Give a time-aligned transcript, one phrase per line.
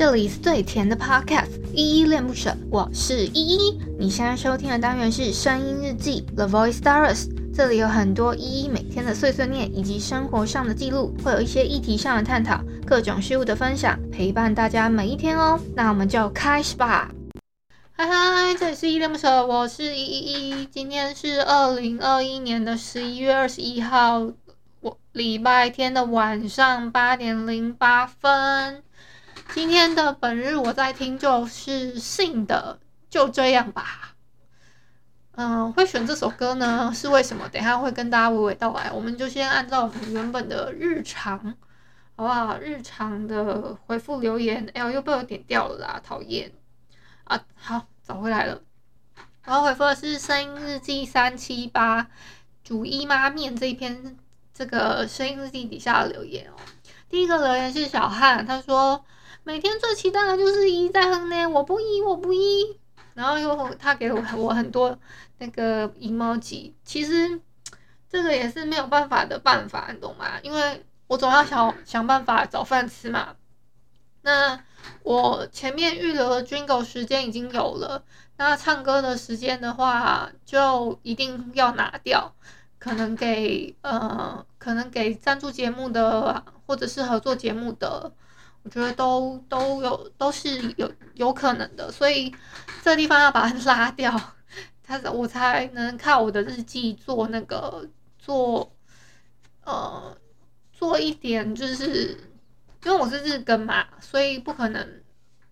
[0.00, 3.78] 这里是最甜的 Podcast，依依恋不舍，我是依依。
[3.98, 15.60] 你现在收听的单元是声音日记 The Voice Diaries，这里有很多依依每天的碎碎念以及生活上的记录，会有一些议题上的探讨，各种事物的分享，陪伴大家每一天哦。
[15.76, 17.10] 那我们就开始吧。
[17.92, 20.66] 嗨嗨，这里是依依恋不舍，我是依依。
[20.72, 24.32] 今天是二零二一年的十一月二十一号，
[24.80, 28.82] 我礼拜天的晚上八点零八分。
[29.52, 34.14] 今天的本日我在听就是信的就这样吧。
[35.32, 37.48] 嗯，会选这首歌呢是为什么？
[37.48, 38.92] 等下会跟大家娓娓道来。
[38.92, 41.38] 我们就先按照我们原本的日常，
[42.14, 42.58] 好不好？
[42.58, 44.70] 日常的回复留言。
[44.72, 46.52] 哎呦，又被我点掉了啦，讨厌
[47.24, 47.40] 啊！
[47.56, 48.60] 好，找回来了。
[49.44, 52.06] 然后回复的是声音日记三七八
[52.62, 54.16] 煮姨妈面这一篇，
[54.54, 56.54] 这个声音日记底下的留言哦。
[57.08, 59.04] 第一个留言是小汉，他说。
[59.42, 62.78] 每天最期待的就是一在哼呢，我不一，我不一。
[63.14, 64.96] 然后又他给我我很多
[65.38, 67.40] 那个 emoji，其实
[68.08, 70.38] 这个也是没有办法的办法，你懂吗？
[70.42, 73.34] 因为我总要想想办法找饭吃嘛。
[74.22, 74.62] 那
[75.02, 78.04] 我前面预留的 jingle 时间已经有了，
[78.36, 82.32] 那唱歌的时间的话就一定要拿掉，
[82.78, 88.12] 可能给呃，可能给赞助节目的或者是合作节目的。
[88.62, 92.32] 我觉得都都有都是有有可能的，所以
[92.82, 94.14] 这地方要把它 拉掉，
[94.82, 97.88] 他我才能靠我的日记做那个
[98.18, 98.70] 做
[99.64, 100.14] 呃
[100.72, 102.10] 做一点，就是
[102.84, 105.02] 因为我是日更嘛，所以不可能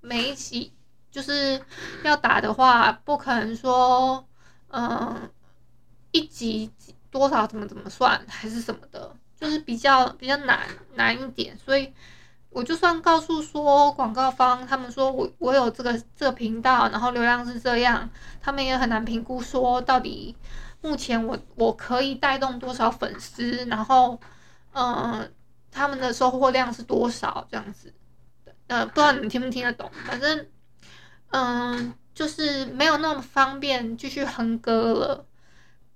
[0.00, 0.72] 每一集
[1.10, 1.60] 就是
[2.04, 4.26] 要打的话，不可能说
[4.68, 5.30] 嗯、
[6.10, 6.70] 一集
[7.10, 11.92] 多少怎么怎么算还是什么的，就是比较比较难难一点，所以。
[12.54, 18.08] 我就算告诉说广告方，他们说我我有这个这个频道，然后流量是这样，
[18.40, 20.36] 他们也很难评估说到底
[20.80, 24.20] 目前我我可以带动多少粉丝，然后
[24.72, 25.28] 嗯、
[25.72, 27.92] 他们的收获量是多少这样子，
[28.68, 30.46] 呃，不知道你们听不听得懂，反正
[31.30, 35.26] 嗯、就是没有那么方便继续哼歌了，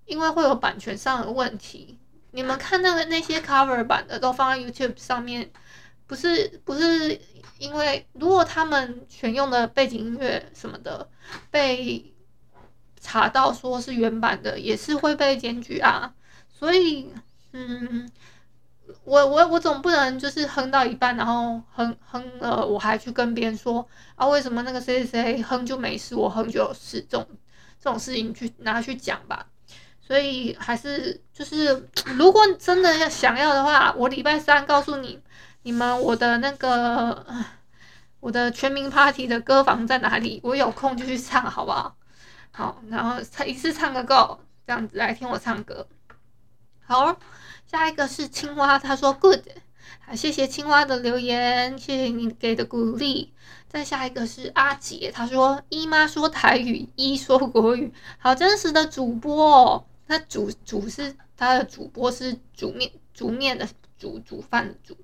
[0.07, 1.97] 因为会有版权上的问题。
[2.33, 5.49] 你们看那个那些 cover 版的都放在 YouTube 上面。
[6.09, 7.21] 不是不是，
[7.59, 11.07] 因为如果他们选用的背景音乐什么的
[11.51, 12.15] 被
[12.99, 16.15] 查到说是原版的，也是会被检举啊。
[16.51, 17.13] 所以，
[17.53, 18.11] 嗯，
[19.05, 27.29] 我我我总不能就是哼到一半，然后哼哼了，我还去跟别人说啊，为什么那个谁谁谁哼就没事，我哼就有事，这种
[27.79, 29.47] 这种事情去拿去讲吧。
[30.01, 31.87] 所以还是就是，
[32.17, 35.21] 如果真的要想要的话，我礼拜三告诉你。
[35.63, 37.27] 你们，我的那个，
[38.21, 40.41] 我的全民 Party 的歌房在哪里？
[40.43, 41.97] 我有空就去唱，好不好？
[42.51, 45.87] 好，然后一次唱个够，这样子来听我唱歌。
[46.81, 47.19] 好，
[47.67, 49.47] 下一个是青蛙，他说 Good，
[50.07, 53.35] 好，谢谢青蛙的留言，谢谢你给的鼓励。
[53.69, 59.85] 再下一个是阿杰，他说姨妈说台语，姨说国语，好真实的主播哦。
[60.07, 63.69] 他主主是他的主播是煮面煮面的
[63.99, 64.97] 煮煮饭的煮。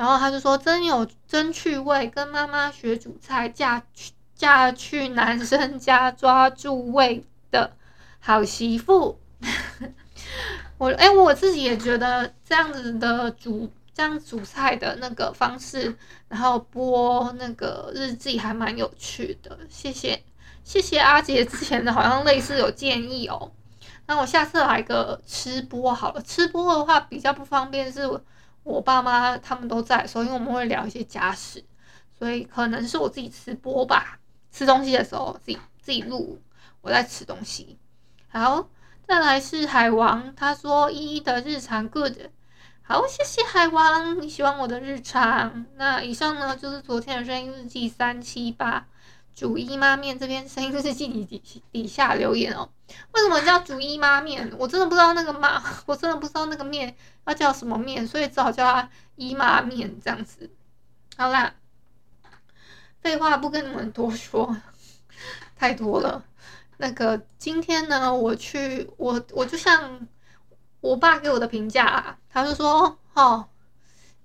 [0.00, 7.70] 然后他就说：“真有真趣味，跟妈妈学煮菜，嫁去嫁去男生家抓住味的
[8.18, 9.18] 好媳妇。
[10.78, 15.94] ”我哎，我自己也觉得这样子的煮这样煮菜的那个方式，
[16.28, 19.58] 然后播那个日记还蛮有趣的。
[19.68, 20.24] 谢谢
[20.64, 23.52] 谢谢阿杰之前的好像类似有建议哦。
[24.06, 28.08] 那我下次来个吃播好了，吃播的话比较不方便是。
[28.62, 31.64] 我爸妈他们都在，所以我们会聊一些家事，
[32.18, 34.18] 所以可能是我自己吃播吧，
[34.52, 36.40] 吃东西的时候自己自己录
[36.80, 37.78] 我在吃东西。
[38.28, 38.68] 好，
[39.06, 42.16] 再来是海王，他说依依的日常 good，
[42.82, 45.66] 好，谢谢海王，你喜欢我的日常。
[45.76, 48.86] 那以上呢就是昨天的声音日记三七八。
[49.40, 52.68] 煮姨妈面这边声音日记底底底下留言哦，
[53.12, 54.52] 为什么叫煮姨妈面？
[54.58, 56.94] 我真的不知道那个妈，我真的不知道那个面
[57.24, 60.50] 要叫什么面，所以只好叫它姨妈面这样子。
[61.16, 61.54] 好啦，
[63.00, 64.54] 废话不跟你们多说，
[65.56, 66.22] 太多了。
[66.76, 70.06] 那个今天呢，我去我我就像
[70.82, 73.48] 我爸给我的评价啊，他就说：“哦，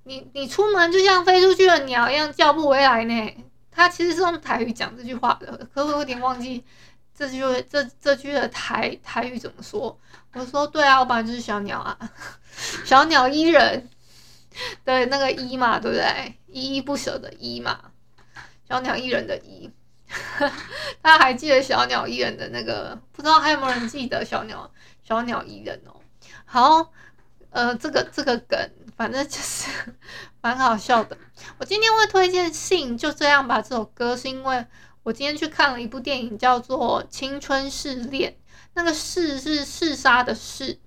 [0.04, 3.34] 你你出门就像飞出去的鸟一样，叫不回来呢。”
[3.76, 6.64] 他其实是用台语讲这句话的，可我有点忘记
[7.14, 10.00] 这句这这句的台台语怎么说。
[10.34, 11.98] 我说对啊，我本来就是小鸟啊，
[12.86, 13.90] 小鸟依人，
[14.84, 16.40] 对那个依嘛，对不对？
[16.48, 17.80] 依依不舍的依嘛。
[18.68, 19.72] 小鸟依人的依。
[21.02, 23.00] 大家还记得小鸟依人的那个？
[23.12, 24.70] 不知道还有没有人记得小鸟
[25.04, 26.00] 小鸟依人哦？
[26.46, 26.92] 好，
[27.56, 29.70] 呃，这个这个梗，反正就是
[30.42, 31.18] 蛮好笑的。
[31.58, 34.66] 我今天会推荐《信就这样吧》这首歌，是因为
[35.04, 38.32] 我今天去看了一部电影，叫做《青春试炼》，
[38.74, 40.78] 那个试是嗜杀的试。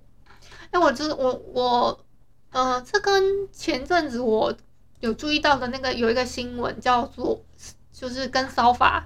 [0.69, 2.05] 哎，我就是我我，
[2.51, 4.55] 呃，这跟前阵子我
[4.99, 7.43] 有注意到的那个有一个新闻叫做。
[7.91, 9.05] 就是跟骚法，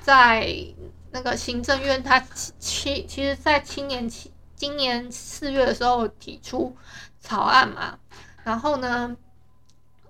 [0.00, 0.48] 在
[1.10, 6.76] 那个行政院，他其其其实，在青年期今年四月的时候提出
[7.20, 7.98] 草案嘛，
[8.42, 9.16] 然后呢，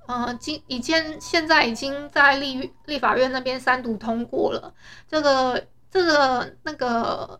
[0.06, 4.72] 呃，今已经现在已经在立立法院那边三读通过了，
[5.06, 7.38] 这个这个那个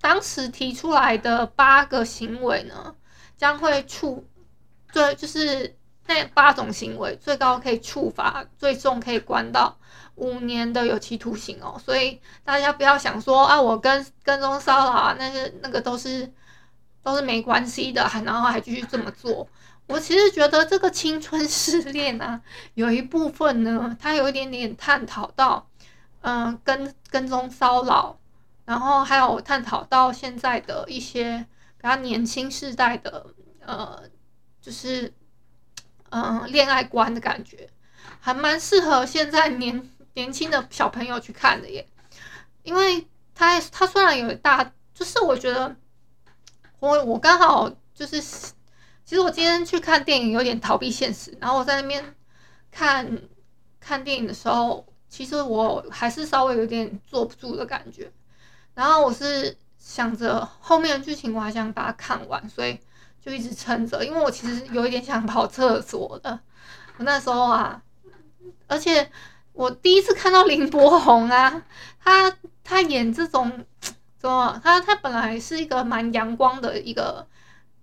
[0.00, 2.96] 当时提出来的八个行为呢，
[3.36, 4.26] 将会处，
[4.92, 5.77] 对，就是。
[6.08, 9.76] 那八种行为最高可以处罚，最重可以关到
[10.14, 11.78] 五年的有期徒刑哦。
[11.84, 16.32] 所以大家不要想说啊，我跟跟踪骚扰啊，那个那个都是
[17.02, 19.46] 都是没关系的，还然后还继续这么做。
[19.86, 22.40] 我其实觉得这个青春试炼啊，
[22.72, 25.68] 有一部分呢，它有一点点探讨到，
[26.22, 28.18] 嗯、跟跟踪骚扰，
[28.64, 31.44] 然后还有探讨到现在的一些
[31.76, 33.26] 比较年轻世代的，
[33.60, 34.02] 呃，
[34.62, 35.12] 就是。
[36.10, 37.68] 嗯，恋爱观的感觉，
[38.20, 41.86] 还蛮适合现在年年轻的小朋友去看的耶。
[42.62, 45.76] 因为他他虽然有大，就是我觉得
[46.80, 52.14] 我我刚好就是，其实我今天去看电影有点逃避现实，然后我在那边
[52.70, 53.18] 看
[53.78, 58.10] 看电影的时候，其实我还是稍微有点坐不住的感觉。
[58.74, 62.78] 然后我是想着后面的剧情，我还想把它看完，所以。
[63.28, 66.40] 就一直撑着，因为我其实有一点想跑厕所的。
[66.96, 67.82] 我那时候啊，
[68.66, 69.10] 而且
[69.52, 71.62] 我第一次看到林柏宏啊，
[72.02, 72.34] 他
[72.64, 73.66] 他演这种
[74.16, 74.58] 怎么？
[74.64, 77.26] 他他本来是一个蛮阳光的一个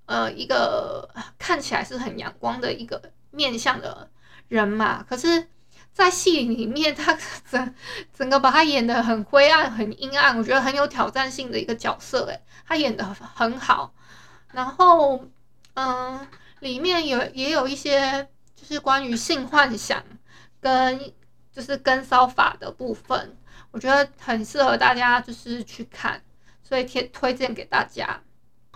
[0.08, 1.08] 呃一个
[1.38, 3.00] 看起来是很阳光的一个
[3.30, 4.10] 面相的
[4.48, 5.48] 人嘛，可是，
[5.94, 7.16] 在戏里面他
[7.50, 7.76] 整
[8.18, 12.26] 整个把他演得很灰暗、很阴暗，我觉得很有挑战性的一个角色。
[12.26, 13.94] 诶，他演得很好。
[14.52, 15.26] 然后，
[15.76, 16.28] 嗯，
[16.60, 20.04] 里面有也有一些就是关于性幻想
[20.60, 21.14] 跟
[21.52, 23.38] 就是跟骚法的部分，
[23.72, 26.22] 我觉得很适合大家就是去看，
[26.64, 28.20] 所以贴推荐给大家。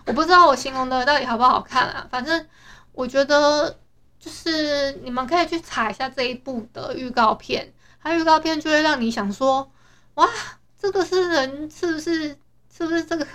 [0.06, 2.46] 我不知道我形容的到底好不好看啊，反正
[2.92, 3.78] 我觉得
[4.18, 7.72] 就是你们可以去查一下这一部的预告片，
[8.02, 9.70] 它预告片就会让你想说，
[10.14, 10.28] 哇，
[10.78, 12.38] 这个是人是不是？
[12.72, 13.26] 是不是这个？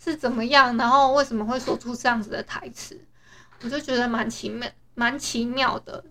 [0.00, 0.76] 是怎么样？
[0.76, 3.00] 然后为什么会说出这样子的台词？
[3.62, 6.04] 我就觉得蛮奇妙，蛮奇妙的。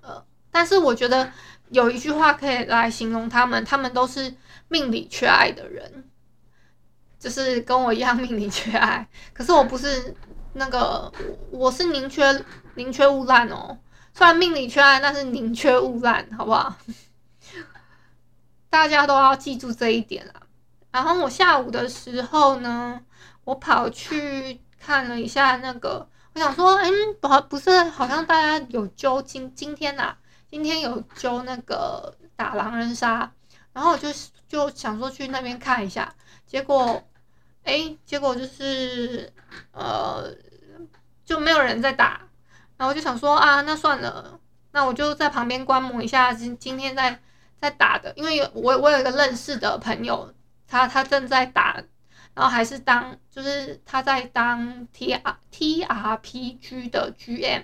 [0.00, 1.30] 呃，但是我觉得
[1.70, 4.34] 有一句话可以来形容他们，他们都是
[4.68, 6.08] 命里缺爱的人，
[7.18, 9.08] 就是跟我一样命里缺爱。
[9.32, 10.14] 可是我不是
[10.54, 11.12] 那个，
[11.50, 12.44] 我是宁缺
[12.74, 13.78] 宁缺毋滥哦。
[14.14, 16.76] 虽然命里缺爱，但是宁缺毋滥，好不好？
[18.68, 20.42] 大家都要记住这一点啊。
[20.90, 23.00] 然后我下午的时候呢，
[23.44, 26.90] 我跑去看了一下那个，我想说，嗯，
[27.20, 30.18] 不，不是，好像大家有揪今今天呐、啊，
[30.50, 33.30] 今天有揪那个打狼人杀，
[33.72, 34.08] 然后我就
[34.48, 36.14] 就想说去那边看一下，
[36.46, 37.02] 结果，
[37.64, 39.32] 哎，结果就是，
[39.72, 40.34] 呃，
[41.24, 42.22] 就没有人在打，
[42.76, 44.40] 然后我就想说啊，那算了，
[44.72, 47.20] 那我就在旁边观摩一下今今天在
[47.60, 50.32] 在打的，因为有我我有一个认识的朋友。
[50.68, 51.82] 他他正在打，
[52.34, 57.62] 然后还是当就是他在当 T R T R P G 的 G M，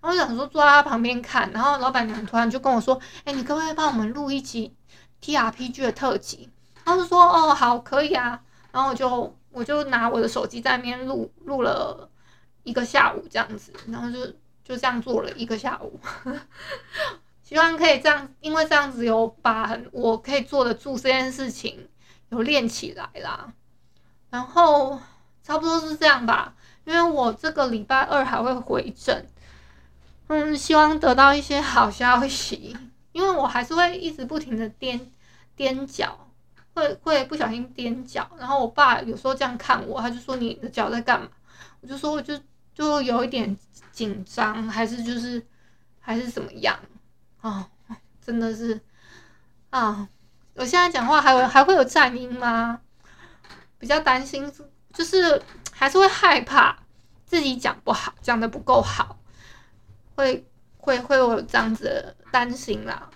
[0.00, 4.74] 然后我想说坐在他旁边看，然后老板娘突然就跟我说：“哎，你可不可以帮我们录一集
[5.20, 6.48] T R P G 的特辑？”
[6.84, 8.40] 然后就说：“哦，好，可以啊。”
[8.72, 12.08] 然后我就我就拿我的手机在那边录录了
[12.62, 14.26] 一个下午这样子，然后就
[14.64, 16.00] 就这样做了一个下午，
[17.42, 21.88] 希望可以这样，因为这样子有把我可以做得住这件事情。
[22.30, 23.52] 有练起来啦，
[24.36, 25.00] 然后
[25.42, 29.26] 差不多是这样吧，因为我这个礼拜二还会回诊，
[30.26, 32.76] 嗯，希望得到一些好消息，
[33.12, 35.00] 因为我还是会一直不停的踮
[35.56, 36.28] 踮脚，
[36.74, 41.28] 会会不小心踮脚，然后我爸有时候这样看我，他就说，你的脚在干嘛？
[41.80, 42.38] 我就说我就
[42.74, 43.56] 就有一点
[43.90, 45.42] 紧张，还是就是
[45.98, 46.78] 还是怎么样
[47.40, 47.66] 啊？
[48.20, 48.78] 真的是
[49.70, 50.06] 啊。
[50.56, 52.82] 我现在讲话还有还会有颤音吗？
[53.86, 54.52] 比较担心，
[54.92, 55.40] 就是
[55.70, 56.76] 还是会害怕
[57.24, 59.16] 自己讲不好，讲的不够好，
[60.16, 60.44] 会
[60.76, 63.08] 会会有这样子的担心啦。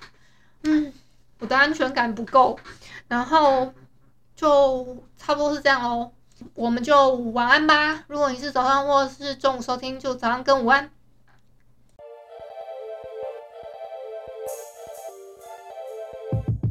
[0.62, 0.92] 嗯，
[1.40, 2.56] 我的安全感不够，
[3.08, 3.74] 然后
[4.36, 6.12] 就差不多是这样喽。
[6.54, 8.04] 我们就晚安吧。
[8.06, 10.88] 如果你是早上或是中午收听，就早上跟午安。